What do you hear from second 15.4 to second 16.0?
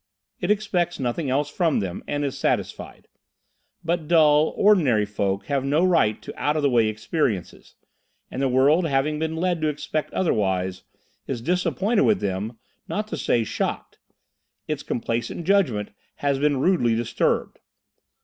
judgment